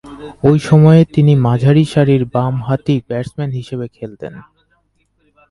[0.43, 4.33] ঐ সময়ে তিনি মাঝারিসারির বামহাতি ব্যাটসম্যান হিসেবে খেলতেন।